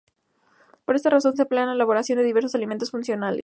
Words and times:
Por 0.83 0.95
esta 0.95 1.11
razón 1.11 1.35
se 1.35 1.43
emplea 1.43 1.61
en 1.61 1.67
la 1.69 1.75
elaboración 1.75 2.17
de 2.17 2.25
diversos 2.25 2.55
alimentos 2.55 2.89
funcionales. 2.89 3.39